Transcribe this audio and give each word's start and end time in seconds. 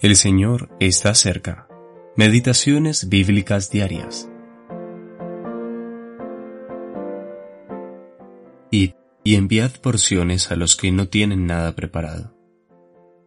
El 0.00 0.16
Señor 0.16 0.70
está 0.80 1.14
cerca. 1.14 1.68
Meditaciones 2.16 3.10
bíblicas 3.10 3.70
diarias. 3.70 4.30
Id 8.70 8.92
y 9.24 9.34
enviad 9.34 9.72
porciones 9.72 10.50
a 10.50 10.56
los 10.56 10.74
que 10.74 10.90
no 10.90 11.08
tienen 11.08 11.44
nada 11.44 11.76
preparado, 11.76 12.34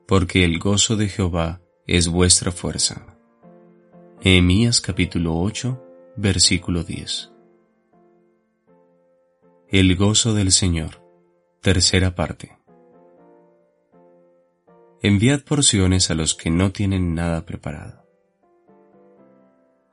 porque 0.07 0.43
el 0.43 0.57
gozo 0.57 0.95
de 0.95 1.09
Jehová 1.09 1.61
es 1.85 2.07
vuestra 2.07 2.51
fuerza. 2.51 3.05
Nehemías 4.23 4.81
capítulo 4.81 5.37
8, 5.37 5.79
versículo 6.17 6.83
10. 6.83 7.31
El 9.67 9.95
gozo 9.95 10.33
del 10.33 10.51
Señor. 10.51 11.03
Tercera 11.61 12.15
parte. 12.15 12.62
Enviad 15.05 15.41
porciones 15.41 16.09
a 16.11 16.15
los 16.15 16.33
que 16.33 16.49
no 16.49 16.71
tienen 16.71 17.13
nada 17.13 17.45
preparado. 17.45 18.07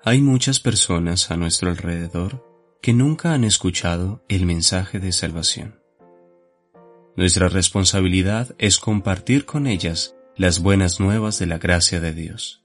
Hay 0.04 0.20
muchas 0.20 0.60
personas 0.60 1.32
a 1.32 1.36
nuestro 1.36 1.68
alrededor 1.68 2.46
que 2.80 2.92
nunca 2.92 3.32
han 3.32 3.42
escuchado 3.42 4.24
el 4.28 4.46
mensaje 4.46 5.00
de 5.00 5.10
salvación. 5.10 5.80
Nuestra 7.16 7.48
responsabilidad 7.48 8.54
es 8.58 8.78
compartir 8.78 9.46
con 9.46 9.66
ellas 9.66 10.14
las 10.36 10.60
buenas 10.60 11.00
nuevas 11.00 11.40
de 11.40 11.46
la 11.46 11.58
gracia 11.58 11.98
de 11.98 12.12
Dios. 12.12 12.64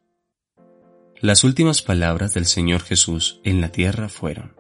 Las 1.20 1.44
últimas 1.44 1.81
palabras 1.81 2.36
del 2.36 2.45
Señor 2.45 2.81
Jesús 2.81 3.41
en 3.44 3.59
la 3.59 3.70
tierra 3.70 4.08
fueron, 4.08 4.55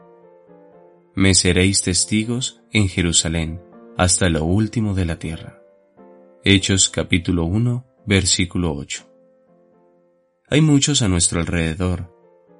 Me 1.13 1.35
seréis 1.35 1.83
testigos 1.83 2.63
en 2.71 2.89
Jerusalén 2.89 3.61
hasta 3.95 4.27
lo 4.27 4.43
último 4.43 4.95
de 4.95 5.05
la 5.05 5.19
tierra. 5.19 5.54
Hechos 6.47 6.89
capítulo 6.89 7.45
1, 7.45 8.03
versículo 8.05 8.75
8. 8.75 9.03
Hay 10.47 10.61
muchos 10.61 11.01
a 11.01 11.07
nuestro 11.07 11.39
alrededor, 11.39 12.15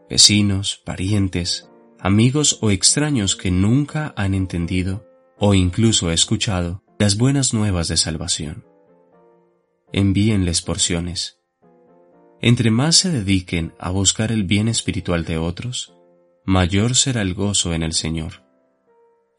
vecinos, 0.09 0.81
parientes, 0.83 1.69
amigos 1.99 2.57
o 2.61 2.71
extraños 2.71 3.35
que 3.35 3.51
nunca 3.51 4.11
han 4.17 4.33
entendido 4.33 5.07
o 5.37 5.53
incluso 5.53 6.09
escuchado 6.09 6.81
las 6.97 7.15
buenas 7.15 7.53
nuevas 7.53 7.87
de 7.87 7.97
salvación. 7.97 8.65
Envíenles 9.93 10.63
porciones. 10.63 11.37
Entre 12.41 12.71
más 12.71 12.95
se 12.95 13.11
dediquen 13.11 13.75
a 13.77 13.91
buscar 13.91 14.31
el 14.31 14.45
bien 14.45 14.67
espiritual 14.67 15.25
de 15.25 15.37
otros, 15.37 15.93
mayor 16.43 16.95
será 16.95 17.21
el 17.21 17.35
gozo 17.35 17.71
en 17.75 17.83
el 17.83 17.93
Señor. 17.93 18.43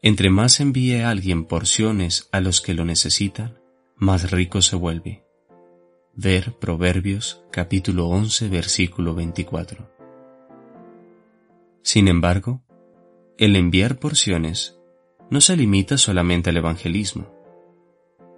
Entre 0.01 0.29
más 0.29 0.61
envíe 0.61 1.01
alguien 1.01 1.43
porciones 1.43 2.29
a 2.31 2.39
los 2.39 2.61
que 2.61 2.73
lo 2.73 2.85
necesitan, 2.85 3.56
más 3.97 4.29
rico 4.29 4.61
se 4.61 4.75
vuelve. 4.75 5.23
Ver 6.13 6.53
Proverbios 6.53 7.43
capítulo 7.51 8.07
11 8.07 8.47
versículo 8.49 9.15
24. 9.15 9.91
Sin 11.81 12.07
embargo, 12.07 12.63
el 13.37 13.55
enviar 13.55 13.97
porciones 13.97 14.79
no 15.31 15.41
se 15.41 15.57
limita 15.57 15.97
solamente 15.97 16.51
al 16.51 16.57
evangelismo. 16.57 17.33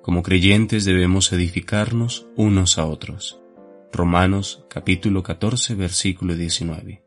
Como 0.01 0.23
creyentes 0.23 0.85
debemos 0.85 1.31
edificarnos 1.33 2.27
unos 2.37 2.77
a 2.77 2.85
otros. 2.85 3.41
Romanos 3.91 4.65
capítulo 4.69 5.23
14 5.23 5.75
versículo 5.75 6.35
19. 6.35 7.03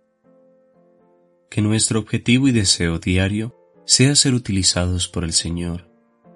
Que 1.49 1.63
nuestro 1.63 2.01
objetivo 2.01 2.49
y 2.49 2.53
deseo 2.53 2.99
diario 2.99 3.57
sea 3.87 4.15
ser 4.15 4.35
utilizados 4.35 5.09
por 5.09 5.25
el 5.25 5.33
Señor 5.33 5.92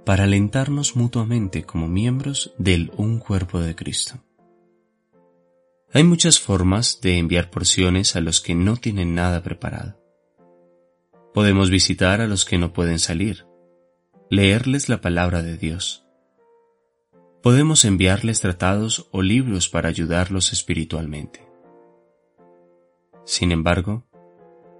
para 0.06 0.22
alentarnos 0.22 0.94
mutuamente 0.94 1.64
como 1.64 1.88
miembros 1.88 2.54
del 2.58 2.92
un 2.96 3.18
cuerpo 3.18 3.58
de 3.58 3.74
Cristo. 3.74 4.22
Hay 5.92 6.04
muchas 6.04 6.38
formas 6.38 7.00
de 7.00 7.18
enviar 7.18 7.50
porciones 7.50 8.14
a 8.14 8.20
los 8.20 8.40
que 8.40 8.54
no 8.54 8.77
tienen 8.77 9.16
nada 9.16 9.42
preparado. 9.42 10.00
Podemos 11.34 11.70
visitar 11.70 12.20
a 12.20 12.28
los 12.28 12.45
que 12.45 12.56
no 12.56 12.72
pueden 12.72 13.00
salir, 13.00 13.46
leerles 14.30 14.89
la 14.89 15.00
palabra 15.00 15.42
de 15.42 15.56
Dios. 15.56 16.06
Podemos 17.42 17.84
enviarles 17.84 18.40
tratados 18.40 19.08
o 19.11 19.22
libros 19.22 19.68
para 19.68 19.89
ayudarlos 19.89 20.52
espiritualmente. 20.52 21.45
Sin 23.24 23.50
embargo, 23.50 24.06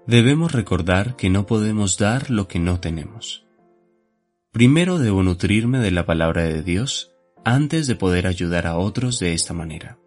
debemos 0.07 0.53
recordar 0.53 1.17
que 1.17 1.31
no 1.31 1.47
podemos 1.47 1.99
dar 1.99 2.31
lo 2.31 2.47
que 2.47 2.61
no 2.61 2.79
tenemos. 2.79 3.46
Primero 4.57 4.99
debo 4.99 5.23
nutrirme 5.23 5.81
de 5.81 5.91
la 5.91 6.07
palabra 6.07 6.45
de 6.45 6.63
Dios 6.63 7.13
antes 7.45 7.87
de 7.87 7.95
poder 7.95 8.27
ayudar 8.27 8.67
a 8.67 8.79
otros 8.79 9.19
de 9.19 9.35
esta 9.35 9.53
manera. 9.53 9.99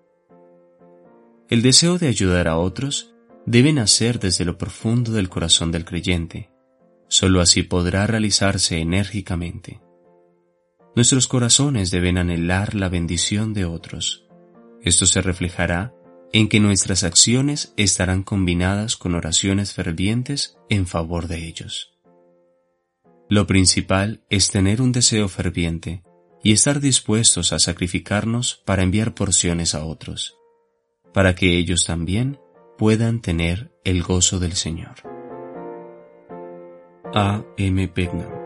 El 1.50 1.62
deseo 1.62 2.00
de 2.00 2.08
ayudar 2.08 2.48
a 2.48 2.58
otros 2.58 3.14
debe 3.46 3.74
nacer 3.74 4.20
desde 4.20 4.46
lo 4.46 4.58
profundo 4.58 5.12
del 5.12 5.30
corazón 5.30 5.72
del 5.72 5.86
creyente. 5.86 6.50
Solo 7.09 7.42
así 7.42 7.62
podrá 7.62 8.08
realizarse 8.08 8.80
enérgicamente. 8.80 9.82
Nuestros 10.96 11.28
corazones 11.28 11.92
deben 11.92 12.18
anhelar 12.18 12.74
la 12.74 12.90
bendición 12.90 13.54
de 13.54 13.66
otros. 13.66 14.26
Esto 14.82 15.06
se 15.06 15.22
reflejará 15.22 15.94
en 16.34 16.50
que 16.50 16.59
nuestras 16.59 17.04
acciones 17.04 17.72
estarán 17.78 18.24
combinadas 18.24 18.98
con 18.98 19.14
oraciones 19.14 19.74
fervientes 19.74 20.58
en 20.70 20.88
favor 20.88 21.28
de 21.28 21.46
ellos. 21.46 21.99
Lo 23.29 23.45
principal 23.45 24.23
es 24.31 24.50
tener 24.50 24.81
un 24.81 24.91
deseo 24.91 25.28
ferviente 25.29 26.01
y 26.44 26.51
estar 26.51 26.79
dispuestos 26.79 27.53
a 27.53 27.59
sacrificarnos 27.59 28.63
para 28.66 28.81
enviar 28.81 29.13
porciones 29.13 29.75
a 29.75 29.85
otros, 29.85 30.35
para 31.13 31.35
que 31.35 31.56
ellos 31.56 31.85
también 31.85 32.40
puedan 32.75 33.22
tener 33.22 33.72
el 33.84 34.01
gozo 34.01 34.40
del 34.40 34.53
Señor. 34.53 34.95
A. 37.13 37.44
M. 37.57 37.88
Pegna 37.90 38.39